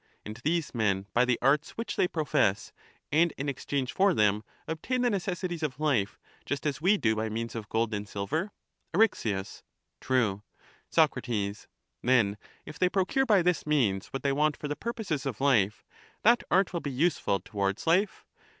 [0.25, 2.73] And these men by the arts which they profess,
[3.11, 7.29] and in exchange for them, obtain the necessities of life just as we do by
[7.29, 8.51] means of gold and silver?
[8.95, 9.61] Eryx.
[9.99, 10.41] True.
[10.89, 11.19] Soc.
[12.01, 15.85] Then if they procure by this means what they want for the purposes of life,
[16.23, 18.25] that art will be useful towards life?